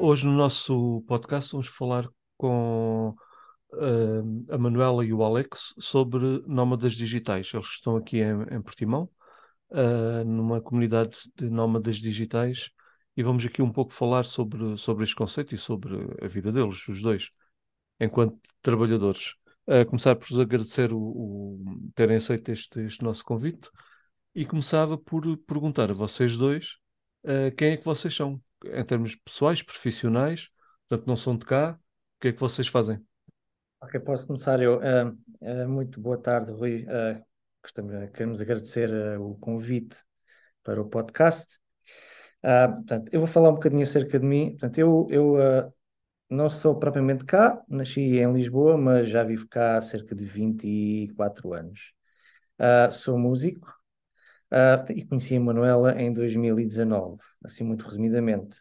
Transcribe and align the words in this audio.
Hoje 0.00 0.24
no 0.24 0.32
nosso 0.32 1.02
podcast 1.08 1.50
vamos 1.50 1.66
falar 1.66 2.08
com 2.36 3.16
uh, 3.72 4.54
a 4.54 4.56
Manuela 4.56 5.04
e 5.04 5.12
o 5.12 5.24
Alex 5.24 5.74
sobre 5.80 6.40
nómadas 6.46 6.92
digitais. 6.92 7.50
Eles 7.52 7.66
estão 7.66 7.96
aqui 7.96 8.18
em, 8.18 8.42
em 8.48 8.62
Portimão, 8.62 9.10
uh, 9.70 10.24
numa 10.24 10.60
comunidade 10.60 11.16
de 11.34 11.50
nómadas 11.50 11.96
digitais, 11.96 12.70
e 13.16 13.24
vamos 13.24 13.44
aqui 13.44 13.60
um 13.60 13.72
pouco 13.72 13.92
falar 13.92 14.24
sobre, 14.24 14.76
sobre 14.76 15.02
este 15.02 15.16
conceito 15.16 15.52
e 15.56 15.58
sobre 15.58 15.96
a 16.22 16.28
vida 16.28 16.52
deles, 16.52 16.86
os 16.86 17.02
dois, 17.02 17.30
enquanto 17.98 18.38
trabalhadores. 18.62 19.34
Uh, 19.66 19.84
começar 19.84 20.14
por 20.14 20.28
vos 20.28 20.38
agradecer 20.38 20.92
o, 20.92 20.98
o 20.98 21.90
terem 21.96 22.18
aceito 22.18 22.52
este, 22.52 22.80
este, 22.82 23.02
nosso 23.02 23.24
convite 23.24 23.68
e 24.32 24.46
começava 24.46 24.96
por 24.96 25.36
perguntar 25.38 25.90
a 25.90 25.94
vocês 25.94 26.36
dois 26.36 26.76
quem 27.56 27.72
é 27.72 27.76
que 27.76 27.84
vocês 27.84 28.14
são, 28.14 28.40
em 28.64 28.84
termos 28.84 29.14
pessoais, 29.16 29.62
profissionais, 29.62 30.48
portanto 30.88 31.06
não 31.06 31.16
são 31.16 31.36
de 31.36 31.46
cá, 31.46 31.78
o 32.18 32.20
que 32.20 32.28
é 32.28 32.32
que 32.32 32.40
vocês 32.40 32.66
fazem? 32.68 33.00
Ok, 33.80 34.00
posso 34.00 34.26
começar 34.26 34.60
eu. 34.60 34.78
Uh, 34.78 35.16
uh, 35.40 35.68
muito 35.68 36.00
boa 36.00 36.18
tarde, 36.18 36.50
Rui. 36.50 36.84
Uh, 36.84 37.22
gostamos, 37.62 38.10
queremos 38.10 38.40
agradecer 38.40 38.90
o 39.20 39.36
convite 39.36 39.96
para 40.64 40.80
o 40.82 40.88
podcast. 40.88 41.60
portanto, 42.42 43.08
eu 43.12 43.20
vou 43.20 43.28
falar 43.28 43.50
um 43.50 43.54
bocadinho 43.54 43.84
acerca 43.84 44.18
de 44.18 44.26
mim. 44.26 44.50
Portanto, 44.50 44.78
eu, 44.78 45.06
eu 45.10 45.72
não 46.28 46.50
sou 46.50 46.76
propriamente 46.76 47.24
cá, 47.24 47.62
nasci 47.68 48.18
em 48.18 48.32
Lisboa, 48.32 48.76
mas 48.76 49.08
já 49.08 49.22
vivo 49.22 49.46
cá 49.48 49.78
há 49.78 49.80
cerca 49.80 50.14
de 50.14 50.24
24 50.24 51.54
anos. 51.54 51.92
sou 52.90 53.16
músico 53.16 53.77
e 54.94 55.04
conheci 55.04 55.36
a 55.36 55.40
Manuela 55.40 56.00
em 56.00 56.12
2019, 56.12 57.18
assim 57.44 57.64
muito 57.64 57.84
resumidamente. 57.84 58.58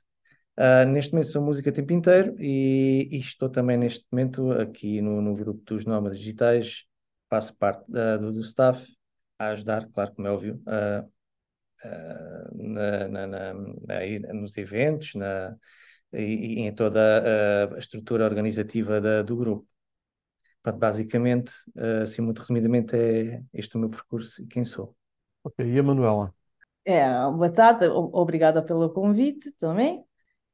Uh, 0.57 0.85
neste 0.89 1.13
momento 1.13 1.29
sou 1.29 1.41
música 1.41 1.69
o 1.69 1.73
tempo 1.73 1.93
inteiro 1.93 2.35
e, 2.39 3.07
e, 3.11 3.19
estou 3.19 3.47
também 3.47 3.77
neste 3.77 4.03
momento 4.11 4.51
aqui 4.53 5.01
no, 5.01 5.21
no 5.21 5.35
grupo 5.35 5.61
dos 5.63 5.85
Nómadas 5.85 6.17
Digitais, 6.17 6.83
faço 7.29 7.55
parte 7.55 7.83
uh, 7.91 8.17
do, 8.19 8.31
do, 8.31 8.41
staff, 8.41 8.83
a 9.37 9.49
ajudar, 9.49 9.87
claro, 9.91 10.13
como 10.15 10.27
é 10.27 10.31
óbvio, 10.31 10.59
uh, 10.65 11.11
na, 12.55 13.07
na, 13.07 13.27
na, 13.27 13.53
nos 14.33 14.57
eventos 14.57 15.13
na, 15.13 15.55
e, 16.11 16.21
e, 16.23 16.59
em 16.61 16.73
toda 16.73 17.69
a, 17.75 17.77
estrutura 17.77 18.25
organizativa 18.25 18.99
da, 18.99 19.21
do 19.21 19.37
grupo. 19.37 19.67
Basicamente, 20.79 21.53
assim 22.03 22.21
muito 22.21 22.39
resumidamente, 22.39 22.93
é 22.95 23.41
este 23.53 23.77
o 23.77 23.79
meu 23.79 23.89
percurso 23.89 24.41
e 24.43 24.47
quem 24.47 24.65
sou. 24.65 24.97
Ok, 25.47 25.65
e 25.65 25.79
a 25.79 25.83
Manuela? 25.83 26.33
É, 26.83 27.07
boa 27.31 27.49
tarde, 27.49 27.87
obrigada 27.87 28.61
pelo 28.61 28.89
convite 28.89 29.49
também. 29.53 30.03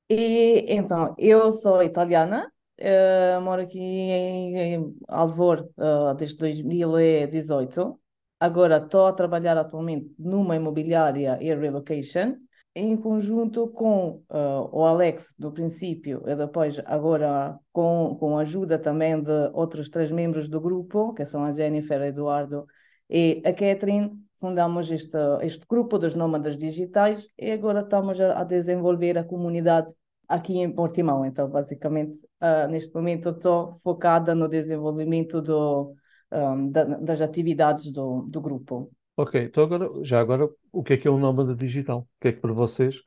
E 0.07 0.65
então, 0.67 1.15
eu 1.17 1.51
sou 1.51 1.81
italiana, 1.81 2.47
uh, 2.79 3.41
moro 3.41 3.63
aqui 3.63 3.79
em, 3.79 4.55
em 4.55 4.95
Alvor 5.07 5.67
uh, 5.77 6.13
desde 6.15 6.37
2018. 6.37 7.99
Agora 8.39 8.77
estou 8.77 9.07
a 9.07 9.13
trabalhar 9.13 9.57
atualmente 9.57 10.13
numa 10.19 10.55
imobiliária 10.55 11.39
e 11.41 11.51
relocation, 11.55 12.35
em 12.75 12.95
conjunto 12.95 13.67
com 13.69 14.21
uh, 14.29 14.69
o 14.71 14.85
Alex 14.85 15.33
do 15.39 15.51
princípio 15.51 16.21
e 16.27 16.35
depois 16.35 16.79
agora 16.85 17.57
com, 17.71 18.15
com 18.19 18.37
a 18.37 18.41
ajuda 18.41 18.77
também 18.77 19.19
de 19.19 19.49
outros 19.53 19.89
três 19.89 20.11
membros 20.11 20.47
do 20.47 20.61
grupo, 20.61 21.15
que 21.15 21.25
são 21.25 21.43
a 21.43 21.51
Jennifer, 21.51 21.99
Eduardo 22.03 22.67
e 23.09 23.41
a 23.43 23.51
Catherine, 23.51 24.11
fundamos 24.39 24.91
este, 24.91 25.17
este 25.41 25.65
grupo 25.67 25.97
dos 25.97 26.15
nómadas 26.15 26.57
digitais 26.57 27.27
e 27.37 27.51
agora 27.51 27.81
estamos 27.81 28.19
a, 28.19 28.39
a 28.39 28.43
desenvolver 28.43 29.17
a 29.17 29.23
comunidade 29.23 29.91
aqui 30.27 30.57
em 30.59 30.71
Portimão. 30.71 31.25
Então, 31.25 31.49
basicamente, 31.49 32.19
uh, 32.41 32.67
neste 32.69 32.93
momento 32.93 33.29
estou 33.29 33.77
focada 33.77 34.33
no 34.33 34.47
desenvolvimento 34.47 35.41
do, 35.41 35.93
um, 36.31 36.71
da, 36.71 36.83
das 36.83 37.21
atividades 37.21 37.91
do, 37.91 38.23
do 38.23 38.41
grupo. 38.41 38.91
Ok, 39.15 39.43
então 39.43 39.63
agora, 39.63 39.89
já 40.03 40.19
agora, 40.19 40.49
o 40.71 40.83
que 40.83 40.93
é 40.93 40.97
que 40.97 41.07
é 41.07 41.11
um 41.11 41.19
nómada 41.19 41.55
digital? 41.55 41.99
O 41.99 42.07
que 42.19 42.29
é 42.29 42.33
que 42.33 42.41
para 42.41 42.51
vocês, 42.51 43.01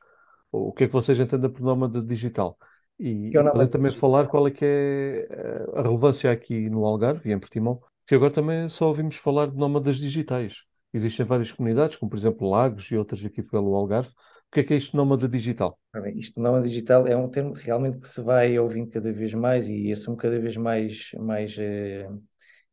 o 0.51 0.71
que 0.71 0.85
é 0.85 0.87
que 0.87 0.93
vocês 0.93 1.19
entendem 1.19 1.51
por 1.51 1.61
nómada 1.61 2.01
digital? 2.01 2.57
E, 2.97 3.35
é 3.35 3.43
podem 3.43 3.69
também 3.69 3.91
digital. 3.91 3.99
falar 3.99 4.27
qual 4.27 4.47
é 4.47 4.51
que 4.51 4.63
é 4.63 5.27
eh, 5.29 5.65
a 5.75 5.81
relevância 5.81 6.31
aqui 6.31 6.69
no 6.69 6.85
Algarve 6.85 7.29
e 7.29 7.33
em 7.33 7.39
Portimão, 7.39 7.81
que 8.07 8.15
agora 8.15 8.31
também 8.33 8.69
só 8.69 8.87
ouvimos 8.87 9.17
falar 9.17 9.47
de 9.51 9.57
nómadas 9.57 9.97
digitais. 9.97 10.63
Existem 10.93 11.25
várias 11.25 11.51
comunidades, 11.51 11.95
como 11.95 12.09
por 12.09 12.17
exemplo 12.17 12.49
Lagos 12.49 12.89
e 12.91 12.95
outras 12.95 13.23
aqui 13.25 13.43
pelo 13.43 13.75
Algarve. 13.75 14.09
O 14.09 14.51
que 14.51 14.61
é 14.61 14.63
que 14.63 14.73
é 14.73 14.77
isto 14.77 14.95
nómada 14.95 15.27
digital? 15.27 15.77
Isto 16.15 16.39
nómada 16.39 16.65
digital 16.65 17.05
é 17.05 17.15
um 17.15 17.29
termo 17.29 17.53
realmente 17.53 17.99
que 17.99 18.07
se 18.07 18.21
vai 18.21 18.57
ouvindo 18.57 18.89
cada 18.89 19.11
vez 19.11 19.33
mais 19.33 19.67
e 19.67 19.91
assume 19.91 20.15
cada 20.15 20.39
vez 20.39 20.55
mais, 20.55 21.11
mais 21.19 21.57
eh, 21.57 22.07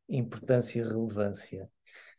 importância 0.09 0.81
e 0.81 0.83
relevância. 0.85 1.69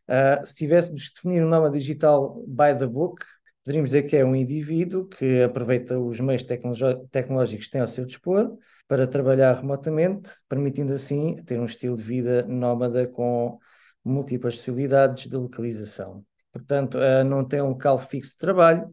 Uh, 0.08 0.46
se 0.46 0.54
tivéssemos 0.54 1.02
de 1.02 1.14
definir 1.14 1.42
um 1.42 1.48
nómada 1.48 1.76
digital 1.76 2.44
by 2.46 2.76
the 2.78 2.86
book, 2.86 3.24
poderíamos 3.64 3.90
dizer 3.90 4.04
que 4.04 4.16
é 4.16 4.24
um 4.24 4.36
indivíduo 4.36 5.08
que 5.08 5.42
aproveita 5.42 5.98
os 5.98 6.20
meios 6.20 6.44
tecnológicos 6.44 7.66
que 7.66 7.72
tem 7.72 7.80
ao 7.80 7.88
seu 7.88 8.04
dispor 8.04 8.56
para 8.86 9.06
trabalhar 9.06 9.54
remotamente, 9.54 10.30
permitindo 10.48 10.92
assim 10.92 11.42
ter 11.44 11.58
um 11.58 11.64
estilo 11.64 11.96
de 11.96 12.02
vida 12.02 12.46
nómada 12.46 13.06
com 13.08 13.58
múltiplas 14.06 14.56
possibilidades 14.56 15.28
de 15.28 15.36
localização. 15.36 16.24
Portanto, 16.52 16.96
uh, 16.96 17.24
não 17.24 17.44
tem 17.44 17.60
um 17.60 17.70
local 17.70 17.98
fixo 17.98 18.32
de 18.32 18.38
trabalho 18.38 18.90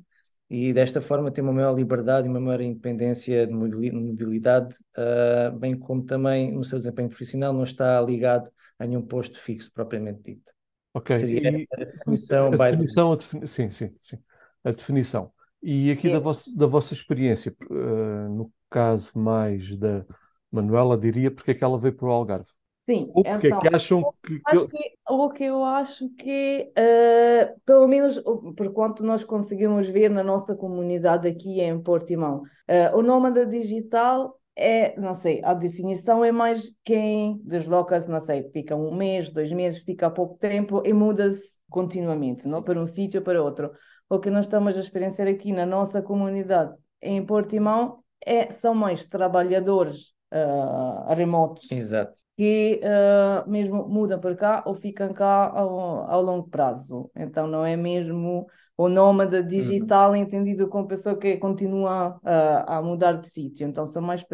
e 0.49 0.73
desta 0.73 1.01
forma 1.01 1.31
tem 1.31 1.43
uma 1.43 1.53
maior 1.53 1.75
liberdade 1.75 2.27
e 2.27 2.29
uma 2.29 2.39
maior 2.39 2.61
independência 2.61 3.47
de 3.47 3.53
mobilidade, 3.53 4.75
uh, 4.97 5.57
bem 5.57 5.77
como 5.77 6.03
também 6.03 6.51
no 6.51 6.63
seu 6.63 6.79
desempenho 6.79 7.09
profissional 7.09 7.53
não 7.53 7.63
está 7.63 8.01
ligado 8.01 8.51
a 8.77 8.85
nenhum 8.85 9.01
posto 9.01 9.39
fixo 9.39 9.71
propriamente 9.71 10.21
dito. 10.23 10.51
Ok. 10.93 11.15
Seria 11.15 11.49
e 11.49 11.67
a 11.71 11.85
definição. 11.85 12.47
A 12.47 12.69
definição, 12.69 13.13
a 13.13 13.15
defini 13.15 13.47
sim, 13.47 13.71
sim, 13.71 13.95
sim. 14.01 14.17
A 14.63 14.71
definição. 14.71 15.31
E 15.61 15.89
aqui 15.91 16.11
da, 16.11 16.19
vossa, 16.19 16.51
da 16.55 16.65
vossa 16.65 16.93
experiência, 16.93 17.55
uh, 17.69 18.29
no 18.29 18.51
caso 18.69 19.11
mais 19.15 19.77
da 19.77 20.05
Manuela, 20.51 20.97
diria 20.97 21.31
porque 21.31 21.51
é 21.51 21.53
que 21.53 21.63
ela 21.63 21.79
veio 21.79 21.95
para 21.95 22.07
o 22.07 22.11
Algarve? 22.11 22.49
Sim, 22.85 23.09
Ou 23.13 23.23
porque 23.23 23.47
então, 23.47 23.59
é 23.59 23.61
que 23.61 23.75
acham 23.75 24.13
que. 24.25 24.41
Acho 24.45 24.67
que 24.67 24.91
o 25.09 25.29
que 25.29 25.43
eu 25.45 25.63
acho 25.63 26.09
que, 26.15 26.71
uh, 26.77 27.61
pelo 27.65 27.87
menos 27.87 28.21
por 28.57 28.73
quanto 28.73 29.03
nós 29.03 29.23
conseguimos 29.23 29.87
ver 29.87 30.09
na 30.09 30.23
nossa 30.23 30.53
comunidade 30.53 31.27
aqui 31.27 31.61
em 31.61 31.81
Portimão, 31.81 32.41
uh, 32.41 32.97
o 32.97 33.01
nómada 33.01 33.45
digital 33.45 34.37
é, 34.55 34.99
não 34.99 35.15
sei, 35.15 35.41
a 35.43 35.53
definição 35.53 36.23
é 36.23 36.31
mais 36.31 36.71
quem 36.83 37.39
desloca-se, 37.43 38.09
não 38.09 38.19
sei, 38.19 38.43
fica 38.51 38.75
um 38.75 38.93
mês, 38.93 39.31
dois 39.31 39.51
meses, 39.51 39.81
fica 39.81 40.11
pouco 40.11 40.37
tempo 40.37 40.83
e 40.85 40.93
muda-se 40.93 41.57
continuamente, 41.69 42.47
não? 42.47 42.61
Para 42.61 42.79
um 42.79 42.85
sítio 42.85 43.19
ou 43.19 43.23
para 43.23 43.41
outro. 43.41 43.71
O 44.09 44.19
que 44.19 44.29
nós 44.29 44.45
estamos 44.45 44.77
a 44.77 44.79
experienciar 44.79 45.27
aqui 45.27 45.51
na 45.51 45.65
nossa 45.65 46.01
comunidade 46.01 46.75
em 47.01 47.25
Portimão 47.25 48.03
é, 48.23 48.51
são 48.51 48.75
mais 48.75 49.07
trabalhadores 49.07 50.13
uh, 50.33 51.13
remotos. 51.13 51.71
Exato 51.71 52.23
que 52.35 52.81
uh, 52.83 53.47
mesmo 53.49 53.87
mudam 53.87 54.19
para 54.19 54.35
cá 54.35 54.63
ou 54.65 54.73
ficam 54.73 55.13
cá 55.13 55.49
ao, 55.49 56.09
ao, 56.09 56.21
longo 56.21 56.49
prazo. 56.49 57.09
Então 57.15 57.45
não 57.45 57.63
é 57.63 57.75
mesmo 57.75 58.47
o 58.75 58.89
nómada 58.89 59.43
digital 59.43 60.11
uhum. 60.11 60.15
entendido 60.15 60.67
como 60.67 60.87
pessoa 60.87 61.15
que 61.15 61.37
continua 61.37 62.17
uh, 62.17 62.63
a 62.65 62.81
mudar 62.81 63.13
de 63.13 63.27
sítio. 63.27 63.67
Então 63.67 63.85
são 63.85 64.01
mais 64.01 64.25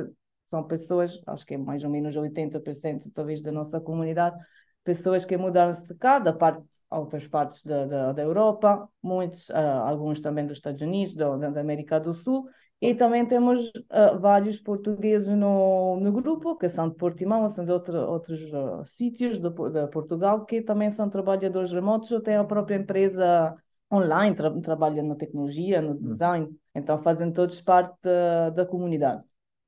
são 0.49 0.63
pessoas, 0.63 1.21
acho 1.27 1.45
que 1.45 1.53
é 1.53 1.57
mais 1.57 1.83
ou 1.83 1.89
menos 1.91 2.15
80% 2.15 3.11
talvez 3.13 3.41
da 3.41 3.51
nossa 3.51 3.79
comunidade, 3.79 4.35
pessoas 4.83 5.23
que 5.23 5.37
mudaram-se 5.37 5.87
de 5.87 5.93
cá, 5.93 6.17
da 6.17 6.33
parte, 6.33 6.63
outras 6.89 7.27
partes 7.27 7.63
da, 7.63 7.85
da, 7.85 8.11
da 8.13 8.21
Europa, 8.23 8.89
muitos, 9.01 9.49
uh, 9.49 9.83
alguns 9.85 10.19
também 10.19 10.47
dos 10.47 10.57
Estados 10.57 10.81
Unidos, 10.81 11.13
da, 11.13 11.37
da 11.37 11.61
América 11.61 11.99
do 11.99 12.15
Sul, 12.15 12.47
e 12.81 12.93
também 12.93 13.25
temos 13.25 13.69
uh, 13.69 14.17
vários 14.19 14.59
portugueses 14.59 15.35
no, 15.35 15.99
no 15.99 16.11
grupo, 16.13 16.55
que 16.55 16.69
são 16.69 16.87
de 16.87 16.95
Portimão, 16.95 17.49
são 17.49 17.65
de 17.65 17.71
outro, 17.71 17.97
outros 17.97 18.41
uh, 18.41 18.85
sítios 18.85 19.37
de, 19.37 19.49
de, 19.49 19.87
Portugal, 19.91 20.45
que 20.45 20.61
também 20.61 20.89
são 20.89 21.09
trabalhadores 21.09 21.73
remotos 21.73 22.11
ou 22.11 22.21
têm 22.21 22.35
a 22.35 22.43
própria 22.43 22.77
empresa 22.77 23.53
online, 23.91 24.33
tra 24.33 24.49
trabalham 24.61 25.05
na 25.05 25.15
tecnologia, 25.15 25.81
no 25.81 25.91
hum. 25.91 25.95
design, 25.95 26.45
hum. 26.45 26.55
então 26.73 26.97
fazem 26.97 27.33
todos 27.33 27.59
parte 27.59 27.97
da, 28.01 28.49
da 28.51 28.65
comunidade. 28.65 29.23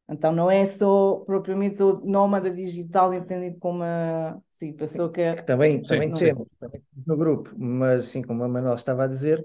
Então 0.09 0.31
não 0.31 0.49
é 0.49 0.65
só 0.65 1.23
propriamente 1.25 1.81
o 1.83 2.01
nómada 2.05 2.49
digital 2.49 3.13
entendido 3.13 3.57
como 3.59 3.79
uma 3.79 4.41
sim, 4.51 4.73
pessoa 4.73 5.09
que, 5.11 5.21
é... 5.21 5.35
que 5.35 5.43
também, 5.43 5.81
também 5.81 6.13
temos 6.13 6.47
no 7.05 7.17
grupo, 7.17 7.53
mas 7.57 8.05
assim 8.05 8.21
como 8.21 8.43
a 8.43 8.47
Manuel 8.47 8.75
estava 8.75 9.05
a 9.05 9.07
dizer, 9.07 9.43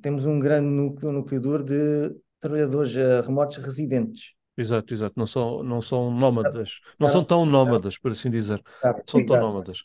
temos 0.00 0.26
um 0.26 0.38
grande 0.38 0.68
núcleo, 0.68 1.12
núcleo 1.12 1.40
duro 1.40 1.64
de 1.64 2.23
trabalhadores 2.44 2.94
uh, 2.94 3.26
remotos 3.26 3.56
residentes. 3.56 4.34
Exato, 4.56 4.94
exato. 4.94 5.14
Não 5.16 5.26
são, 5.26 5.62
não 5.62 5.82
são 5.82 6.10
nómadas. 6.12 6.80
Não 7.00 7.08
são 7.08 7.24
tão 7.24 7.44
nómadas, 7.44 7.98
por 7.98 8.12
assim 8.12 8.30
dizer. 8.30 8.62
São 9.06 9.26
tão 9.26 9.40
nómadas. 9.40 9.78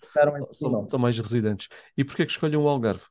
São 0.54 0.86
tão 0.86 1.00
mais 1.00 1.18
residentes. 1.18 1.68
E 1.98 2.04
porquê 2.04 2.26
que 2.26 2.32
escolhem 2.32 2.58
o 2.58 2.68
Algarve? 2.68 3.04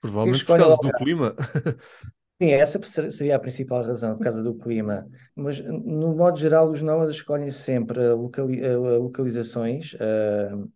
Provavelmente 0.00 0.44
por 0.44 0.58
causa 0.58 0.76
do 0.76 0.92
clima. 0.92 1.36
Sim, 2.42 2.50
essa 2.50 2.80
seria 3.12 3.36
a 3.36 3.38
principal 3.38 3.84
razão, 3.84 4.16
por 4.16 4.24
causa 4.24 4.42
do 4.42 4.54
clima. 4.54 5.06
Mas, 5.36 5.60
no 5.60 6.16
modo 6.16 6.36
geral, 6.36 6.68
os 6.68 6.82
nómadas 6.82 7.14
escolhem 7.14 7.50
sempre 7.52 8.12
locali 8.12 8.60
localizações 8.76 9.94
uh, 9.94 10.68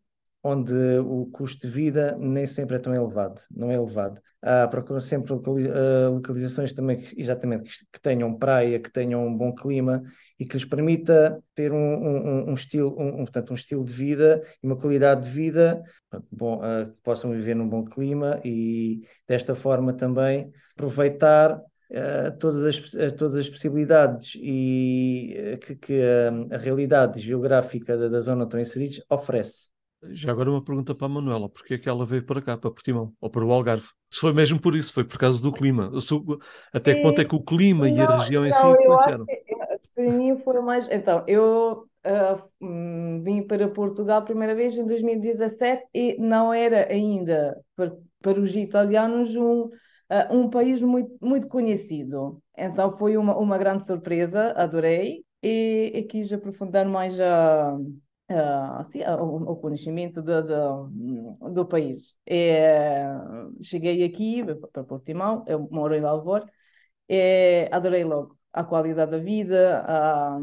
onde 0.43 0.73
o 1.00 1.26
custo 1.26 1.67
de 1.67 1.73
vida 1.73 2.17
nem 2.19 2.46
sempre 2.46 2.76
é 2.76 2.79
tão 2.79 2.94
elevado, 2.94 3.40
não 3.50 3.70
é 3.70 3.75
elevado. 3.75 4.20
Uh, 4.43 4.70
procuram 4.70 5.00
sempre 5.00 5.32
uh, 5.32 6.11
localizações 6.12 6.73
também 6.73 7.00
que, 7.00 7.20
exatamente 7.20 7.85
que, 7.93 8.00
tenham 8.00 8.38
praia, 8.38 8.79
que 8.79 8.90
tenham 8.90 9.26
um 9.26 9.37
bom 9.37 9.52
clima 9.52 10.02
e 10.38 10.46
que 10.46 10.56
lhes 10.56 10.64
permita 10.64 11.43
ter 11.56 11.73
um, 11.73 11.76
um, 11.76 12.50
um 12.50 12.55
estilo, 12.55 12.94
um, 13.00 13.17
portanto, 13.17 13.50
um 13.50 13.56
estilo 13.56 13.85
de 13.85 13.93
vida 13.93 14.43
e 14.62 14.67
uma 14.67 14.76
qualidade 14.76 15.23
de 15.23 15.31
vida 15.31 15.82
bom, 16.31 16.58
uh, 16.58 16.87
que 16.87 17.02
possam 17.02 17.32
viver 17.32 17.56
num 17.56 17.69
bom 17.69 17.85
clima 17.85 18.40
e 18.44 19.02
desta 19.26 19.55
forma 19.55 19.93
também 19.93 20.52
aproveitar 20.76 21.61
Uh, 21.90 22.37
todas, 22.38 22.64
as, 22.64 22.93
uh, 22.93 23.17
todas 23.17 23.37
as 23.37 23.49
possibilidades 23.49 24.35
e 24.35 25.58
que, 25.62 25.75
que 25.75 26.02
a 26.52 26.58
realidade 26.58 27.19
geográfica 27.19 27.96
da, 27.96 28.08
da 28.08 28.20
zona 28.20 28.43
onde 28.43 28.49
estão 28.49 28.61
inseridos 28.61 29.02
oferece. 29.08 29.70
Já 30.10 30.30
agora 30.30 30.50
uma 30.50 30.62
pergunta 30.62 30.94
para 30.94 31.06
a 31.06 31.08
Manuela: 31.08 31.48
porquê 31.48 31.74
é 31.74 31.78
que 31.78 31.88
ela 31.88 32.06
veio 32.06 32.24
para 32.24 32.40
cá, 32.40 32.56
para 32.56 32.70
Portimão, 32.70 33.12
ou 33.20 33.28
para 33.28 33.44
o 33.44 33.52
Algarve? 33.52 33.86
Se 34.10 34.20
foi 34.20 34.32
mesmo 34.32 34.60
por 34.60 34.76
isso, 34.76 34.92
foi 34.92 35.04
por 35.04 35.18
causa 35.18 35.40
do 35.40 35.52
clima. 35.52 35.90
Até 36.72 36.94
que 36.94 37.02
ponto 37.02 37.20
é 37.20 37.24
que 37.24 37.34
o 37.34 37.42
clima 37.42 37.88
e 37.88 38.00
a 38.00 38.18
região 38.18 38.46
em 38.46 38.52
si 38.52 38.62
não, 38.62 38.72
influenciaram? 38.72 39.26
para 39.94 40.12
mim 40.12 40.36
foi 40.36 40.60
mais. 40.60 40.88
Então, 40.90 41.24
eu 41.26 41.84
uh, 42.06 43.22
vim 43.22 43.42
para 43.42 43.68
Portugal 43.68 44.18
a 44.18 44.24
primeira 44.24 44.54
vez 44.54 44.78
em 44.78 44.86
2017 44.86 45.86
e 45.92 46.16
não 46.18 46.54
era 46.54 46.90
ainda 46.90 47.60
para, 47.74 47.96
para 48.20 48.40
os 48.40 48.54
italianos 48.54 49.34
um, 49.34 49.62
uh, 49.64 49.72
um 50.30 50.48
país 50.48 50.80
muito, 50.82 51.16
muito 51.20 51.48
conhecido. 51.48 52.40
Então 52.56 52.96
foi 52.96 53.16
uma, 53.16 53.36
uma 53.36 53.58
grande 53.58 53.84
surpresa, 53.84 54.52
adorei 54.52 55.24
e, 55.42 55.90
e 55.92 56.02
quis 56.04 56.32
aprofundar 56.32 56.86
mais 56.86 57.18
a 57.20 57.76
Uh, 57.76 58.07
assim, 58.78 59.02
o, 59.04 59.52
o, 59.52 59.56
conhecimento 59.56 60.22
do, 60.22 60.42
do, 60.42 61.50
do 61.50 61.66
país. 61.66 62.16
E, 62.26 62.52
cheguei 63.62 64.04
aqui 64.04 64.44
para 64.72 64.84
Portimão, 64.84 65.44
eu 65.46 65.69
moro 65.70 65.94
em 65.94 66.04
Alvor, 66.04 66.44
e 67.08 67.69
adorei 67.72 68.04
logo 68.04 68.36
a 68.52 68.64
qualidade 68.64 69.12
da 69.12 69.19
vida, 69.19 69.82
a, 69.86 70.38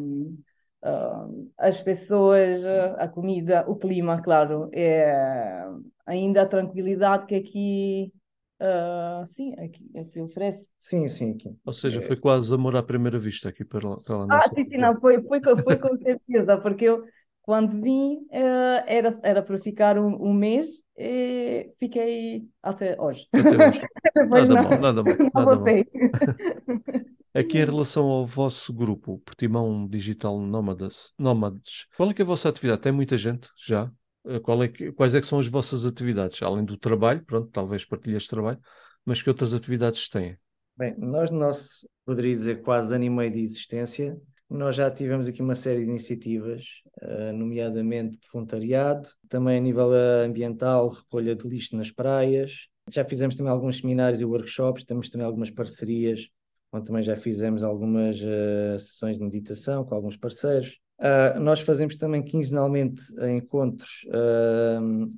a, 0.84 1.28
as 1.58 1.82
pessoas, 1.82 2.66
a 2.66 3.08
comida, 3.08 3.66
o 3.68 3.76
clima, 3.76 4.22
claro, 4.22 4.70
é, 4.74 5.64
ainda 6.06 6.42
a 6.44 6.48
tranquilidade 6.48 7.26
que 7.28 7.36
aqui 7.36 8.14
Uh, 8.58 9.28
sim, 9.28 9.54
aqui, 9.56 9.92
aqui 9.98 10.22
oferece. 10.22 10.70
Sim, 10.80 11.10
sim, 11.10 11.32
aqui. 11.32 11.54
Ou 11.66 11.74
seja, 11.74 12.02
foi 12.02 12.16
quase 12.16 12.54
amor 12.54 12.76
à 12.78 12.82
primeira 12.82 13.20
vista 13.20 13.50
aqui 13.50 13.66
para, 13.66 13.98
para 13.98 14.26
nossa. 14.26 14.48
Ah, 14.48 14.50
sim, 14.50 14.64
sim, 14.64 14.78
não, 14.78 14.98
foi, 15.00 15.22
foi, 15.22 15.42
foi 15.42 15.76
com 15.78 15.94
certeza, 15.96 16.58
porque 16.58 16.86
eu 16.86 17.04
quando 17.46 17.80
vim, 17.80 18.16
uh, 18.32 18.84
era, 18.88 19.10
era 19.22 19.44
para 19.44 19.60
ficar 19.60 20.00
um, 20.00 20.16
um, 20.20 20.34
mês 20.34 20.84
e 20.98 21.72
fiquei 21.80 22.48
até 22.64 23.00
hoje. 23.00 23.28
Até 23.32 23.70
hoje. 23.70 23.82
nada 24.16 24.46
não, 24.48 24.64
mal, 24.64 24.80
nada 24.80 25.04
mal. 25.04 25.14
Nada 25.32 25.56
mal. 25.56 25.66
Aqui 27.36 27.60
em 27.60 27.66
relação 27.66 28.06
ao 28.06 28.26
vosso 28.26 28.74
grupo, 28.74 29.20
Portimão 29.20 29.88
Digital 29.88 30.40
Nómadas, 30.40 31.14
Nómades, 31.20 31.86
qual 31.96 32.10
é 32.10 32.16
que 32.16 32.24
é 32.24 32.26
a 32.26 32.28
vossa 32.28 32.50
atividade? 32.50 32.82
Tem 32.82 32.92
muita 32.92 33.16
gente 33.16 33.48
já? 33.64 33.92
Eh, 34.26 34.40
qual 34.40 34.64
é 34.64 34.68
que, 34.68 34.92
quais 34.94 35.14
é 35.14 35.22
que 35.22 35.28
são 35.28 35.38
as 35.38 35.48
vossas 35.48 35.86
atividades? 35.86 36.42
Além 36.42 36.66
do 36.66 36.78
trabalho, 36.78 37.24
pronto, 37.26 37.50
talvez 37.52 37.86
partilhas 37.86 38.24
de 38.24 38.30
trabalho, 38.30 38.60
mas 39.06 39.22
que 39.22 39.30
outras 39.30 39.54
atividades 39.54 40.10
têm? 40.10 40.36
Bem, 40.76 40.96
nós, 40.98 41.30
nosso, 41.30 41.88
poderia 42.04 42.36
dizer, 42.36 42.64
quase 42.64 42.96
ano 42.96 43.04
e 43.04 43.10
meio 43.10 43.32
de 43.32 43.42
existência, 43.42 44.20
nós 44.50 44.76
já 44.76 44.92
tivemos 44.92 45.28
aqui 45.28 45.42
uma 45.42 45.56
série 45.56 45.84
de 45.84 45.90
iniciativas, 45.90 46.82
uh, 47.02 47.34
nomeadamente 47.34 48.20
de 48.20 48.28
voluntariado, 48.32 49.10
também 49.28 49.58
a 49.58 49.60
nível 49.60 49.90
ambiental, 50.24 50.90
recolha 50.90 51.36
de 51.36 51.48
lixo 51.48 51.76
nas 51.76 51.92
praias. 51.92 52.68
Já 52.92 53.04
fizemos 53.04 53.36
também 53.36 53.52
alguns 53.52 53.78
seminários 53.78 54.22
e 54.22 54.26
workshops, 54.26 54.84
temos 54.84 55.10
também 55.10 55.26
algumas 55.26 55.50
parcerias, 55.50 56.30
onde 56.72 56.86
também 56.86 57.02
já 57.02 57.16
fizemos 57.16 57.64
algumas 57.64 58.20
uh, 58.20 58.78
sessões 58.78 59.18
de 59.18 59.24
meditação 59.24 59.84
com 59.84 59.96
alguns 59.96 60.16
parceiros. 60.16 60.80
Uh, 61.00 61.40
nós 61.40 61.60
fazemos 61.60 61.98
também 61.98 62.24
quinzenalmente 62.24 63.04
encontros 63.36 64.06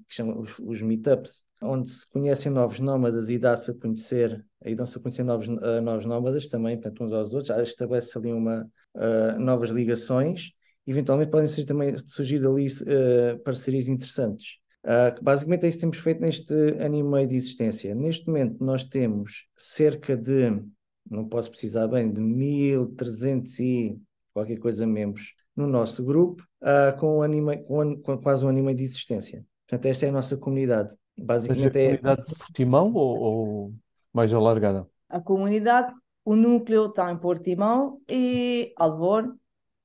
que 0.08 0.16
chamam 0.16 0.40
os, 0.40 0.58
os 0.58 0.82
meetups, 0.82 1.44
onde 1.62 1.92
se 1.92 2.08
conhecem 2.10 2.52
novos 2.52 2.80
nómadas 2.80 3.30
e 3.30 3.38
dá-se 3.38 3.72
a 3.72 3.74
conhecer, 3.74 4.44
aí 4.64 4.74
dão-se 4.74 4.98
a 4.98 5.02
conhecer 5.02 5.24
novos, 5.24 5.48
novos 5.48 6.06
nómadas 6.06 6.48
também, 6.48 6.78
portanto, 6.78 7.04
uns 7.04 7.12
aos 7.12 7.34
outros. 7.34 7.56
Estabelece 7.60 8.18
ali 8.18 8.32
uma, 8.32 8.68
uh, 8.98 9.40
novas 9.40 9.70
ligações, 9.70 10.52
eventualmente 10.86 11.32
podem 11.32 11.48
ser 11.48 11.66
também 11.66 11.96
surgir 12.08 12.46
ali 12.46 12.68
uh, 12.68 13.40
parcerias 13.44 13.88
interessantes. 13.88 14.58
Uh, 14.84 15.22
basicamente 15.22 15.66
é 15.66 15.70
isso 15.70 15.78
que 15.78 15.82
temos 15.82 15.98
feito 15.98 16.22
neste 16.22 16.54
ano 16.54 16.96
e 16.96 17.04
meio 17.04 17.28
de 17.28 17.36
existência. 17.36 17.94
Neste 17.94 18.28
momento 18.28 18.64
nós 18.64 18.86
temos 18.86 19.46
cerca 19.56 20.16
de, 20.16 20.62
não 21.10 21.28
posso 21.28 21.50
precisar 21.50 21.88
bem, 21.88 22.12
de 22.12 22.22
1.300 22.22 23.60
e 23.60 24.00
qualquer 24.34 24.58
coisa 24.60 24.86
membros 24.86 25.34
no 25.56 25.68
nosso 25.68 26.04
grupo, 26.04 26.44
uh, 26.62 26.98
com, 27.00 27.18
um 27.18 27.22
anime, 27.22 27.58
com, 27.64 27.98
com, 28.02 28.18
quase 28.18 28.46
um 28.46 28.50
ano 28.50 28.60
e 28.60 28.62
meio 28.62 28.78
de 28.78 28.84
existência. 28.84 29.44
Portanto, 29.68 29.86
esta 29.88 30.06
é 30.06 30.10
a 30.10 30.14
nossa 30.14 30.38
comunidade. 30.38 30.94
Basicamente 31.18 31.66
Mas 31.66 31.76
a 31.76 31.80
é... 31.80 31.86
comunidade 31.86 32.28
de 32.28 32.36
Portimão 32.36 32.94
ou, 32.94 33.20
ou 33.20 33.74
mais 34.14 34.32
alargada? 34.32 34.88
A 35.10 35.20
comunidade 35.20 35.92
o 36.28 36.36
núcleo 36.36 36.88
está 36.88 37.10
em 37.10 37.18
Portimão 37.18 38.02
e 38.10 38.74
Alvor, 38.76 39.34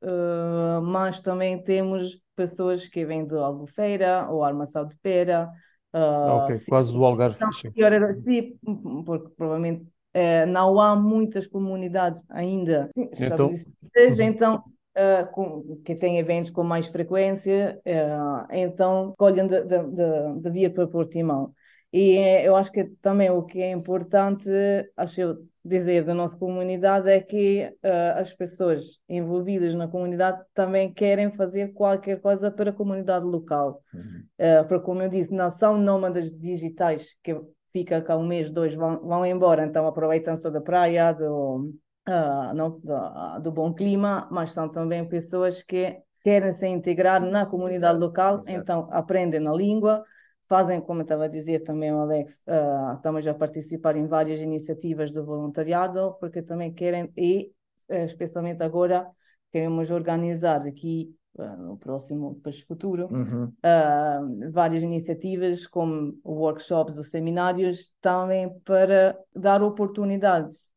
uh, 0.03 0.83
mas 0.83 1.21
também 1.21 1.63
temos 1.63 2.21
pessoas 2.35 2.89
que 2.89 3.05
vêm 3.05 3.25
de 3.25 3.37
Albufeira 3.37 4.27
ou 4.29 4.43
Armação 4.43 4.85
de 4.85 4.97
Pera. 4.97 5.49
Uh, 5.95 6.43
ok, 6.43 6.59
quase 6.69 6.93
do 6.93 7.05
Algarve. 7.05 7.39
Senhora, 7.73 8.13
sim, 8.13 8.59
porque 9.07 9.29
provavelmente 9.37 9.83
uh, 9.85 10.47
não 10.49 10.81
há 10.81 10.97
muitas 10.97 11.47
comunidades 11.47 12.25
ainda 12.29 12.91
então, 12.97 13.13
estabelecidas, 13.13 14.19
então, 14.19 14.55
então 14.55 14.65
Uh, 14.95 15.25
com, 15.33 15.81
que 15.83 15.95
tem 15.95 16.19
eventos 16.19 16.51
com 16.51 16.63
mais 16.63 16.87
frequência, 16.87 17.81
uh, 17.87 18.47
então 18.51 19.13
escolhem 19.13 19.47
de, 19.47 19.65
de, 19.65 19.83
de, 19.85 20.41
de, 20.43 20.51
vir 20.51 20.75
para 20.75 20.87
Portimão. 20.87 21.55
E 21.91 22.19
eu 22.45 22.55
acho 22.55 22.71
que 22.71 22.85
também 23.01 23.31
o 23.31 23.43
que 23.43 23.63
é 23.63 23.71
importante, 23.71 24.51
acho 24.95 25.19
eu, 25.19 25.39
dizer 25.65 26.05
da 26.05 26.13
nossa 26.13 26.37
comunidade 26.37 27.09
é 27.09 27.21
que 27.21 27.65
uh, 27.85 28.19
as 28.19 28.35
pessoas 28.35 29.01
envolvidas 29.09 29.75
na 29.75 29.87
comunidade 29.87 30.43
também 30.53 30.93
querem 30.93 31.31
fazer 31.31 31.73
qualquer 31.73 32.21
coisa 32.21 32.51
para 32.51 32.71
a 32.71 32.75
comunidade 32.75 33.25
local. 33.25 33.81
Uhum. 33.95 34.25
Uh, 34.39 34.67
porque, 34.67 34.85
como 34.85 35.03
eu 35.03 35.09
disse, 35.09 35.33
não 35.33 35.49
são 35.49 35.79
nómadas 35.79 36.33
digitais 36.33 37.17
que 37.23 37.41
fica 37.73 38.03
cá 38.03 38.17
um 38.17 38.27
mês, 38.27 38.51
dois, 38.51 38.75
vão, 38.75 39.01
vão 39.01 39.25
embora, 39.25 39.65
então 39.65 39.87
aproveitam-se 39.87 40.51
da 40.51 40.61
praia, 40.61 41.13
do, 41.13 41.73
uh, 42.09 42.55
não, 42.55 42.79
do, 42.81 43.41
do, 43.41 43.53
bom 43.53 43.73
clima, 43.73 44.29
mas 44.31 44.53
são 44.53 44.69
também 44.69 45.09
pessoas 45.09 45.63
que 45.63 45.97
querem 46.23 46.53
se 46.53 46.67
integrar 46.67 47.21
na 47.21 47.47
comunidade 47.47 47.99
local, 47.99 48.43
então 48.47 48.89
aprendem 48.91 49.47
a 49.47 49.53
língua, 49.53 50.05
fazem, 50.45 50.81
como 50.81 51.01
eu 51.01 51.05
estava 51.05 51.25
a 51.25 51.29
dizer 51.29 51.61
também 51.61 51.93
o 51.93 51.99
Alex, 51.99 52.43
uh, 52.47 52.97
estamos 52.97 53.27
a 53.27 53.35
participar 53.35 53.97
em 53.97 54.07
várias 54.07 54.41
iniciativas 54.41 55.13
de 55.13 55.21
voluntariado, 55.21 56.17
porque 56.21 56.43
também 56.43 56.73
querem, 56.73 57.13
e 57.17 57.53
eh, 57.89 58.05
especialmente 58.05 58.63
agora, 58.63 59.09
queremos 59.51 59.91
organizar 59.91 60.67
aqui 60.67 61.15
uh, 61.35 61.57
no 61.57 61.77
próximo 61.77 62.35
depois 62.35 62.61
futuro 62.61 63.09
uhum. 63.11 63.45
uh, 63.45 64.53
várias 64.53 64.83
iniciativas 64.83 65.67
como 65.67 66.19
workshops 66.25 66.97
ou 66.99 67.05
seminários 67.05 67.91
também 68.01 68.51
para 68.61 69.19
dar 69.35 69.63
oportunidades 69.63 70.71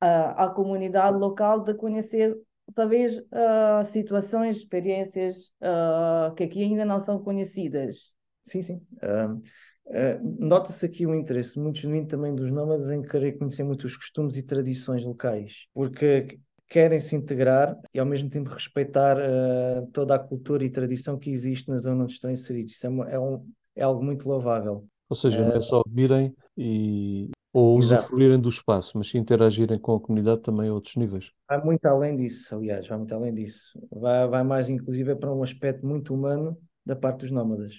à 0.00 0.48
comunidade 0.48 1.16
local 1.16 1.60
de 1.60 1.74
conhecer 1.74 2.36
talvez 2.74 3.22
situações, 3.84 4.56
experiências 4.56 5.52
que 6.36 6.42
aqui 6.42 6.64
ainda 6.64 6.84
não 6.84 6.98
são 6.98 7.22
conhecidas. 7.22 8.12
Sim, 8.44 8.62
sim. 8.62 8.80
Uh, 9.02 9.34
uh, 9.86 10.46
Nota-se 10.46 10.84
aqui 10.84 11.06
o 11.06 11.14
interesse 11.14 11.58
muito 11.58 11.78
genuíno 11.78 12.06
também 12.06 12.34
dos 12.34 12.50
nómadas 12.50 12.90
em 12.90 13.02
querer 13.02 13.38
conhecer 13.38 13.64
muito 13.64 13.86
os 13.86 13.96
costumes 13.96 14.36
e 14.36 14.42
tradições 14.42 15.04
locais, 15.04 15.66
porque 15.72 16.38
querem 16.68 17.00
se 17.00 17.14
integrar 17.14 17.78
e 17.92 18.00
ao 18.00 18.06
mesmo 18.06 18.30
tempo 18.30 18.50
respeitar 18.50 19.18
uh, 19.18 19.86
toda 19.92 20.14
a 20.14 20.18
cultura 20.18 20.64
e 20.64 20.70
tradição 20.70 21.18
que 21.18 21.30
existe 21.30 21.68
na 21.68 21.76
zona 21.76 22.04
onde 22.04 22.14
estão 22.14 22.30
inseridos. 22.30 22.72
Isso 22.72 22.86
é, 22.86 22.90
uma, 22.90 23.10
é, 23.10 23.18
um, 23.18 23.46
é 23.76 23.82
algo 23.82 24.02
muito 24.02 24.26
louvável. 24.28 24.86
Ou 25.08 25.16
seja, 25.16 25.44
não 25.44 25.56
é 25.56 25.60
só 25.60 25.82
virem 25.86 26.34
e 26.56 27.28
ou 27.52 27.76
usufruírem 27.76 28.40
do 28.40 28.48
espaço, 28.48 28.96
mas 28.96 29.08
se 29.10 29.18
interagirem 29.18 29.78
com 29.78 29.94
a 29.94 30.00
comunidade 30.00 30.40
também 30.40 30.70
a 30.70 30.72
outros 30.72 30.96
níveis. 30.96 31.30
Vai 31.46 31.62
muito 31.62 31.84
além 31.84 32.16
disso, 32.16 32.54
aliás, 32.54 32.86
vai 32.86 32.96
muito 32.96 33.14
além 33.14 33.34
disso. 33.34 33.78
Vai, 33.90 34.26
vai 34.26 34.42
mais, 34.42 34.70
inclusive, 34.70 35.14
para 35.14 35.30
um 35.30 35.42
aspecto 35.42 35.86
muito 35.86 36.14
humano 36.14 36.56
da 36.84 36.96
parte 36.96 37.20
dos 37.20 37.30
nómadas. 37.30 37.74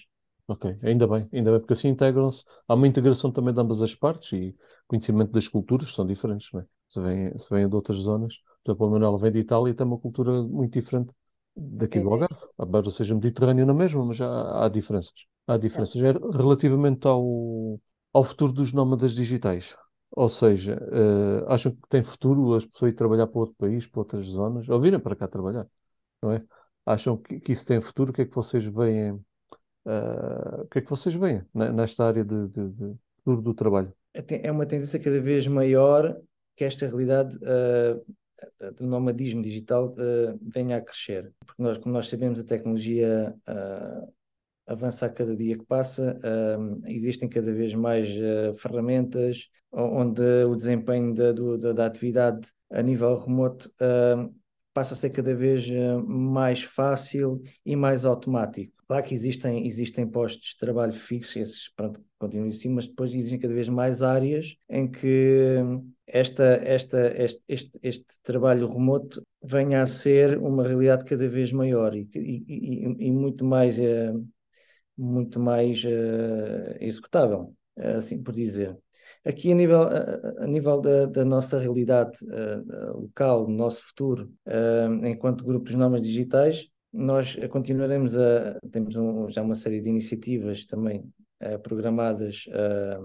Ok, 0.47 0.65
ainda 0.83 1.07
bem, 1.07 1.29
ainda 1.33 1.51
bem, 1.51 1.59
porque 1.61 1.73
assim 1.73 1.87
integram-se. 1.87 2.43
Há 2.67 2.73
uma 2.75 2.87
integração 2.87 3.31
também 3.31 3.53
de 3.53 3.59
ambas 3.61 3.81
as 3.81 3.95
partes 3.95 4.31
e 4.33 4.55
conhecimento 4.87 5.31
das 5.31 5.47
culturas 5.47 5.89
são 5.93 6.05
diferentes, 6.05 6.49
não 6.51 6.59
é? 6.61 6.65
Se 6.89 6.99
vêm, 7.01 7.37
se 7.37 7.49
vêm 7.49 7.67
de 7.69 7.75
outras 7.75 7.97
zonas, 7.97 8.35
por 8.63 8.71
exemplo, 8.71 8.87
a 8.87 8.89
Manuela 8.91 9.17
vem 9.17 9.31
de 9.31 9.39
Itália 9.39 9.71
e 9.71 9.73
tem 9.73 9.85
uma 9.87 9.97
cultura 9.97 10.43
muito 10.43 10.73
diferente 10.73 11.11
daqui 11.55 11.99
do 11.99 12.09
É, 12.09 12.13
Algarve. 12.13 12.35
Embora 12.59 12.89
seja 12.91 13.15
Mediterrâneo 13.15 13.65
na 13.65 13.73
mesma, 13.73 14.05
mas 14.05 14.19
há, 14.19 14.65
há 14.65 14.69
diferenças. 14.69 15.13
Há 15.47 15.57
diferenças. 15.57 16.01
É 16.01 16.11
relativamente 16.11 17.07
ao, 17.07 17.79
ao 18.13 18.23
futuro 18.23 18.51
dos 18.51 18.73
nómadas 18.73 19.13
digitais. 19.13 19.75
Ou 20.11 20.29
seja, 20.29 20.73
eh, 20.91 21.45
acham 21.47 21.71
que 21.71 21.87
tem 21.89 22.03
futuro 22.03 22.53
as 22.53 22.65
pessoas 22.65 22.91
ir 22.91 22.95
trabalhar 22.95 23.25
para 23.27 23.39
outro 23.39 23.55
país, 23.55 23.87
para 23.87 23.99
outras 24.01 24.25
zonas, 24.25 24.69
ou 24.69 24.79
virem 24.79 24.99
para 24.99 25.15
cá 25.15 25.27
trabalhar, 25.27 25.67
não 26.21 26.31
é? 26.33 26.43
Acham 26.85 27.17
que, 27.17 27.39
que 27.39 27.51
isso 27.53 27.65
tem 27.65 27.81
futuro? 27.81 28.11
O 28.11 28.13
que 28.13 28.23
é 28.23 28.25
que 28.25 28.35
vocês 28.35 28.65
veem, 28.65 29.19
eh, 29.85 30.61
o 30.61 30.67
que 30.67 30.79
é 30.79 30.81
que 30.81 30.89
vocês 30.89 31.13
veem 31.15 31.43
ne- 31.53 31.71
nesta 31.71 32.05
área 32.05 32.23
de, 32.23 32.47
de- 32.49 32.69
de 32.69 32.95
futuro 33.17 33.41
do 33.41 33.53
trabalho? 33.53 33.93
É 34.13 34.47
é 34.47 34.51
uma 34.51 34.65
tendência 34.65 34.99
cada 34.99 35.19
vez 35.21 35.47
maior 35.47 36.15
que 36.55 36.63
esta 36.63 36.85
realidade 36.87 37.37
ah, 37.43 37.99
do 38.75 38.85
nomadismo 38.87 39.41
digital 39.41 39.95
ah, 39.97 40.35
venha 40.41 40.77
a 40.77 40.81
crescer. 40.81 41.31
Porque 41.45 41.61
nós, 41.61 41.77
como 41.77 41.93
nós 41.93 42.07
sabemos, 42.09 42.39
a 42.39 42.43
tecnologia 42.43 43.35
ah, 43.47 44.07
avança 44.67 45.05
a 45.07 45.09
cada 45.09 45.35
dia 45.35 45.57
que 45.57 45.65
passa, 45.65 46.19
ah, 46.23 46.57
existem 46.89 47.29
cada 47.29 47.53
vez 47.53 47.73
mais 47.75 48.09
ah, 48.09 48.55
ferramentas 48.55 49.49
onde 49.71 50.21
o 50.45 50.55
desempenho 50.55 51.13
da, 51.15 51.31
do- 51.31 51.57
da, 51.57 51.73
da 51.73 51.85
atividade 51.87 52.49
a 52.71 52.81
nível 52.81 53.17
remoto 53.19 53.71
ah, 53.79 54.29
passa 54.73 54.93
a 54.93 54.97
ser 54.97 55.09
cada 55.11 55.35
vez 55.35 55.65
ah, 55.71 56.01
mais 56.05 56.63
fácil 56.63 57.41
e 57.65 57.75
mais 57.75 58.05
automático. 58.05 58.73
Claro 58.93 59.07
que 59.07 59.15
existem, 59.15 59.65
existem 59.65 60.07
postos 60.07 60.49
de 60.49 60.57
trabalho 60.59 60.93
fixos, 60.93 61.35
esses 61.35 61.69
pronto, 61.75 61.99
continuam 62.19 62.49
assim, 62.49 62.69
mas 62.69 62.87
depois 62.87 63.11
existem 63.11 63.39
cada 63.39 63.51
vez 63.51 63.67
mais 63.67 64.03
áreas 64.03 64.55
em 64.69 64.87
que 64.87 65.57
esta, 66.05 66.43
esta, 66.63 67.07
este, 67.19 67.41
este, 67.47 67.79
este 67.81 68.21
trabalho 68.21 68.67
remoto 68.67 69.25
venha 69.43 69.81
a 69.81 69.87
ser 69.87 70.37
uma 70.37 70.61
realidade 70.67 71.05
cada 71.05 71.27
vez 71.27 71.51
maior 71.51 71.95
e, 71.95 72.07
e, 72.13 73.07
e, 73.07 73.11
muito 73.11 73.43
mais, 73.43 73.79
eh, 73.79 74.13
muito 74.95 75.39
mais 75.39 75.83
eh, 75.83 76.77
executável, 76.79 77.51
assim 77.75 78.21
por 78.21 78.35
dizer. 78.35 78.77
Aqui 79.25 79.51
a 79.51 79.55
nível, 79.55 79.87
a, 80.37 80.45
nível 80.45 80.79
da, 80.81 81.05
da 81.07 81.25
nossa 81.25 81.57
realidade 81.57 82.19
eh, 82.29 82.91
local, 82.93 83.45
do 83.45 83.51
nosso 83.51 83.83
futuro, 83.87 84.31
eh, 84.45 84.87
enquanto 85.05 85.43
grupos 85.43 85.71
de 85.71 85.77
normas 85.77 86.03
digitais, 86.03 86.67
nós 86.93 87.35
continuaremos 87.51 88.15
a, 88.17 88.59
temos 88.71 88.95
um- 88.95 89.29
já 89.29 89.41
uma 89.41 89.55
série 89.55 89.81
de 89.81 89.89
iniciativas 89.89 90.65
também 90.65 91.03
eh, 91.39 91.57
programadas 91.57 92.45
eh, 92.49 92.99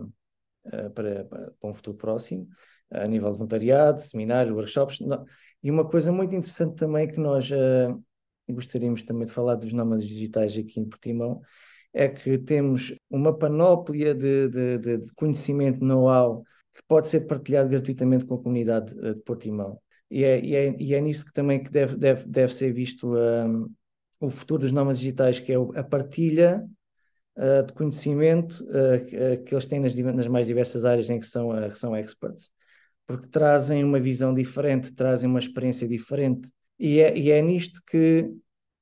eh, 0.73 0.89
para, 0.91 1.25
para, 1.25 1.53
um 1.65 1.75
futuro 1.75 1.97
próximo, 1.97 2.49
a 2.91 3.07
nível 3.07 3.31
de 3.33 3.39
voluntariado, 3.39 4.03
seminários, 4.03 4.55
workshops. 4.57 4.99
E 5.63 5.71
uma 5.71 5.89
coisa 5.89 6.13
muito 6.13 6.35
interessante 6.35 6.77
também 6.77 7.09
que 7.09 7.19
nós 7.19 7.51
eh, 7.51 7.89
gostaríamos 8.49 9.03
também 9.03 9.27
de 9.27 9.33
falar 9.33 9.57
dos 9.57 9.73
nómadas 9.73 10.07
digitais 10.07 10.57
aqui 10.57 10.81
em 10.81 10.85
Portimão, 10.89 11.41
é 11.93 12.09
que 12.09 12.39
temos 12.39 12.95
uma 13.11 13.37
panóplia 13.37 14.15
de, 14.15 14.49
de, 14.49 14.79
de- 14.79 14.99
de 14.99 15.13
conhecimento, 15.15 15.85
know-how, 15.85 16.43
que 16.75 16.83
pode 16.87 17.09
ser 17.09 17.23
partilhado 17.23 17.69
gratuitamente 17.69 18.25
com 18.25 18.35
a 18.35 18.39
comunidade 18.43 18.95
eh, 19.01 19.15
de 19.15 19.21
Portimão. 19.23 19.81
E 20.11 20.25
é, 20.25 20.41
e 20.45 20.55
é, 20.55 20.77
e 20.83 20.95
é 20.95 21.01
nisso 21.01 21.25
que 21.25 21.33
também 21.33 21.63
que 21.63 21.71
deve, 21.71 21.97
deve, 21.97 22.27
deve 22.27 22.55
ser 22.55 22.73
visto 22.73 23.15
um, 23.17 23.69
o 24.21 24.31
futuro 24.31 24.63
dos 24.63 24.73
nómadas 24.73 24.99
digitais, 24.99 25.39
que 25.39 25.53
é 25.53 25.57
a 25.57 25.83
partilha 25.83 26.65
uh, 27.37 27.67
de 27.67 27.73
conhecimento 27.73 28.65
uh, 28.65 29.45
que, 29.45 29.55
eles 29.55 29.67
têm 29.67 29.81
nas, 29.81 29.95
nas 29.97 30.27
mais 30.27 30.47
diversas 30.47 30.85
áreas 30.85 31.09
em 31.09 31.21
que 31.21 31.27
são, 31.27 31.51
uh, 31.51 31.71
que 31.71 31.79
são 31.79 31.97
experts, 31.97 32.51
porque 33.07 33.29
trazem 33.29 33.85
uma 33.85 34.01
visão 34.01 34.35
diferente, 34.35 34.93
trazem 34.93 35.29
uma 35.31 35.39
experiência 35.39 35.87
diferente, 35.87 36.51
e 36.79 37.01
é, 37.01 37.17
e 37.17 37.31
é 37.31 37.41
nisto 37.43 37.81
que, 37.87 38.31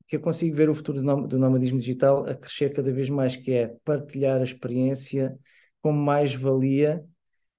que 0.07 0.16
eu 0.16 0.21
consigo 0.21 0.57
ver 0.57 0.69
o 0.69 0.75
futuro 0.75 1.02
do, 1.02 1.26
do 1.26 1.38
nomadismo 1.38 1.78
digital 1.78 2.26
a 2.26 2.35
crescer 2.35 2.73
cada 2.73 2.93
vez 2.93 3.09
mais, 3.09 3.37
que 3.37 3.52
é 3.52 3.75
partilhar 3.85 4.40
a 4.40 4.45
experiência 4.45 5.37
como 5.81 5.99
mais-valia 5.99 7.05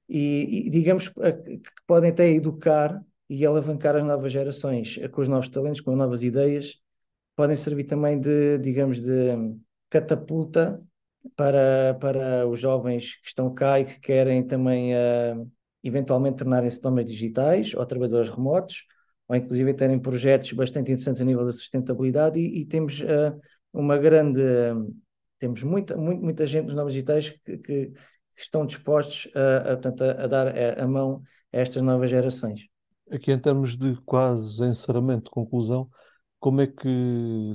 e, 0.09 0.67
e 0.67 0.69
digamos 0.69 1.09
que 1.09 1.61
podem 1.85 2.11
até 2.11 2.29
educar 2.29 3.01
e 3.29 3.45
alavancar 3.45 3.95
as 3.95 4.05
novas 4.05 4.31
gerações 4.31 4.97
com 5.11 5.21
os 5.21 5.27
novos 5.27 5.49
talentos, 5.49 5.81
com 5.81 5.91
as 5.91 5.97
novas 5.97 6.23
ideias, 6.23 6.79
podem 7.37 7.57
servir 7.57 7.85
também 7.85 8.19
de, 8.19 8.59
digamos, 8.59 9.01
de 9.01 9.55
catapulta 9.91 10.83
para, 11.37 11.95
para 12.01 12.47
os 12.47 12.59
jovens 12.59 13.15
que 13.21 13.29
estão 13.29 13.53
cá 13.53 13.79
e 13.79 13.85
que 13.85 13.99
querem 14.01 14.45
também 14.47 14.95
eh, 14.95 15.35
eventualmente 15.83 16.39
tornarem-se 16.39 16.83
nómadas 16.83 17.11
digitais 17.11 17.75
ou 17.75 17.85
trabalhadores 17.85 18.31
remotos, 18.31 18.85
ou 19.29 19.37
inclusive 19.37 19.73
terem 19.75 19.99
projetos 19.99 20.51
bastante 20.53 20.91
interessantes 20.91 21.21
a 21.21 21.25
nível 21.25 21.45
da 21.45 21.53
sustentabilidade 21.53 22.39
e, 22.39 22.61
e 22.61 22.65
temos 22.65 23.01
eh, 23.01 23.33
uma 23.73 23.97
grande, 23.99 24.41
temos 25.39 25.63
muita, 25.63 25.95
muita 25.97 26.47
gente 26.47 26.65
nos 26.65 26.75
nómadas 26.75 26.93
digitais 26.93 27.29
que, 27.45 27.57
que- 27.59 27.93
estão 28.39 28.67
dispostos 28.67 29.31
a, 29.35 29.57
a, 29.73 29.77
portanto, 29.77 30.03
a, 30.03 30.11
a 30.23 30.27
dar 30.27 30.47
a, 30.47 30.83
a 30.83 30.87
mão 30.87 31.23
a 31.51 31.57
estas 31.57 31.81
novas 31.81 32.09
gerações. 32.11 32.67
Aqui 33.09 33.31
em 33.31 33.39
termos 33.39 33.75
de 33.77 33.95
quase 34.05 34.63
encerramento, 34.63 35.31
conclusão, 35.31 35.89
como 36.39 36.61
é 36.61 36.67
que, 36.67 36.87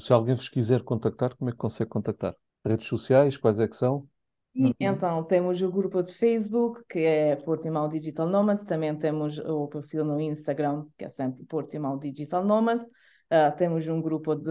se 0.00 0.12
alguém 0.12 0.34
vos 0.34 0.48
quiser 0.48 0.82
contactar, 0.82 1.36
como 1.36 1.50
é 1.50 1.52
que 1.52 1.58
consegue 1.58 1.90
contactar? 1.90 2.34
Redes 2.64 2.86
sociais, 2.86 3.36
quais 3.36 3.58
é 3.60 3.68
que 3.68 3.76
são? 3.76 4.08
E 4.54 4.74
então 4.80 5.24
temos 5.24 5.62
o 5.62 5.70
grupo 5.72 6.02
de 6.02 6.12
Facebook, 6.12 6.82
que 6.88 6.98
é 7.00 7.36
Portimão 7.36 7.88
Digital 7.88 8.28
Nomads, 8.28 8.64
também 8.64 8.94
temos 8.98 9.38
o 9.38 9.66
perfil 9.68 10.04
no 10.04 10.20
Instagram, 10.20 10.86
que 10.98 11.04
é 11.06 11.08
sempre 11.08 11.44
Portimão 11.46 11.98
Digital 11.98 12.44
Nomads. 12.44 12.86
Ah, 13.30 13.50
temos 13.50 13.88
um 13.88 14.00
grupo 14.02 14.34
de, 14.34 14.50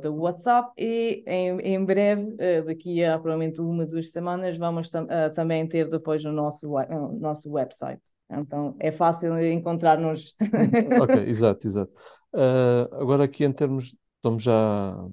de 0.00 0.08
WhatsApp 0.08 0.70
e 0.78 1.24
em, 1.26 1.58
em 1.62 1.84
breve, 1.84 2.36
eh, 2.38 2.62
daqui 2.62 3.02
a 3.04 3.18
provavelmente 3.18 3.60
uma, 3.60 3.84
duas 3.84 4.10
semanas, 4.12 4.56
vamos 4.56 4.88
tam- 4.88 5.08
ah, 5.10 5.30
também 5.30 5.66
ter 5.68 5.88
depois 5.88 6.24
o 6.24 6.30
nosso, 6.30 6.68
nosso 7.18 7.50
website. 7.50 8.00
Então 8.30 8.76
é 8.78 8.92
fácil 8.92 9.38
encontrar-nos. 9.40 10.34
Ok, 10.98 11.16
exato, 11.28 11.66
exato. 11.66 11.92
Ah, 12.34 12.88
agora 13.00 13.24
aqui 13.24 13.44
em 13.44 13.52
termos, 13.52 13.94
estamos 14.16 14.42
já 14.42 14.52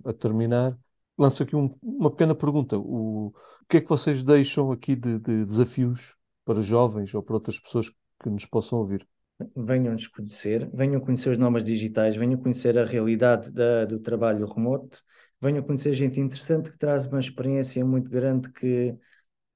a 0.06 0.14
terminar, 0.14 0.78
lanço 1.18 1.44
aqui 1.44 1.56
um- 1.56 1.76
uma 1.82 2.12
pequena 2.12 2.36
pergunta. 2.36 2.78
O, 2.78 3.28
o 3.30 3.34
que 3.70 3.78
é 3.78 3.82
que 3.82 3.90
vocês 3.90 4.24
deixam 4.24 4.72
aqui 4.72 4.96
de, 4.96 5.20
de 5.20 5.46
desafios 5.46 6.16
para 6.46 6.62
jovens 6.62 7.14
ou 7.14 7.22
para 7.24 7.36
outras 7.36 7.60
pessoas 7.60 7.90
que 8.22 8.30
nos 8.30 8.46
possam 8.46 8.80
ouvir? 8.80 9.08
venham-nos 9.56 10.08
conhecer, 10.08 10.70
venham 10.74 11.00
conhecer 11.02 11.30
os 11.32 11.38
nomes 11.38 11.64
digitais, 11.64 12.16
venham 12.16 12.40
conhecer 12.40 12.78
a 12.78 12.86
realidade 12.86 13.52
da- 13.52 13.86
do 13.86 14.00
trabalho 14.00 14.46
remoto, 14.48 15.04
venham 15.42 15.64
conhecer 15.64 15.94
gente 15.94 16.20
interessante 16.20 16.72
que 16.72 16.78
traz 16.78 17.06
uma 17.06 17.20
experiência 17.20 17.86
muito 17.86 18.10
grande 18.10 18.52
que 18.52 18.96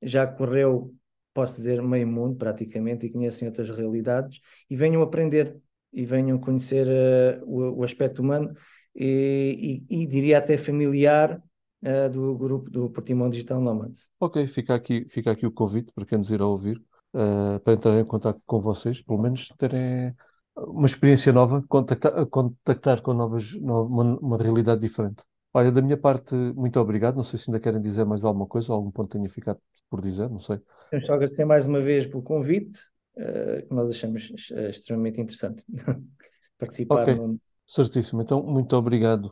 já 0.02 0.28
correu, 0.28 0.96
posso 1.34 1.56
dizer, 1.58 1.82
meio 1.82 2.08
mundo 2.08 2.36
praticamente 2.38 3.06
e 3.06 3.10
conhecem 3.12 3.48
outras 3.48 3.70
realidades 3.70 4.40
e 4.70 4.76
venham 4.76 5.02
aprender 5.02 5.58
e 5.94 6.06
venham 6.06 6.40
conhecer 6.40 6.88
eh, 6.88 7.40
o, 7.44 7.80
o 7.80 7.84
aspecto 7.84 8.22
humano 8.22 8.56
e, 8.96 9.84
e- 9.90 10.02
e 10.04 10.08
diria 10.08 10.38
até 10.38 10.58
familiar 10.58 11.42
eh, 11.82 12.10
do 12.10 12.36
grupo 12.38 12.70
do 12.70 12.90
Portimão 12.90 13.30
Digital 13.30 13.60
Nomads. 13.62 14.08
Ok, 14.20 14.48
fica 14.48 14.76
aqui, 14.76 15.06
fica 15.10 15.32
aqui 15.32 15.46
o 15.48 15.52
convite 15.52 15.92
para 15.94 16.06
quem 16.06 16.18
nos 16.20 16.30
irá 16.30 16.46
ouvir, 16.46 16.82
ah, 17.14 17.60
para 17.64 17.74
entrar 17.74 18.00
em 18.00 18.06
contato 18.06 18.40
com 18.46 18.62
vocês, 18.62 19.02
pelo 19.02 19.20
menos 19.20 19.48
terem 19.58 20.16
uma 20.56 20.86
experiência 20.86 21.34
nova, 21.34 21.64
contactar, 21.68 22.26
contactar 22.28 23.02
com 23.02 23.14
novas, 23.14 23.52
no- 23.54 23.86
uma, 23.88 24.04
uma 24.20 24.38
realidade 24.38 24.82
diferente. 24.82 25.24
Olha, 25.54 25.72
da 25.72 25.82
minha 25.82 25.98
parte, 25.98 26.34
muito 26.34 26.80
obrigado. 26.80 27.16
Não 27.16 27.24
sei 27.24 27.38
se 27.38 27.50
ainda 27.50 27.60
querem 27.60 27.82
dizer 27.82 28.06
mais 28.06 28.24
alguma 28.24 28.48
coisa, 28.48 28.72
algum 28.72 28.90
ponto 28.90 29.10
tenha 29.10 29.30
ficado 29.30 29.60
por 29.90 30.02
dizer, 30.02 30.30
não 30.30 30.40
sei. 30.40 30.58
Queremos 30.90 31.08
só 31.08 31.14
agradecer 31.14 31.46
mais 31.46 31.68
uma 31.68 31.82
vez 31.82 32.06
pelo 32.06 32.24
convite, 32.24 32.80
eh, 33.18 33.66
que 33.68 33.74
nós 33.74 33.94
achamos 33.94 34.32
eh, 34.54 34.70
extremamente 34.70 35.20
interessante 35.20 35.64
participar 36.58 37.06
Ok. 37.06 37.16
no, 37.16 37.40
Certíssimo. 37.68 38.22
Então, 38.22 38.44
muito 38.44 38.76
obrigado. 38.76 39.32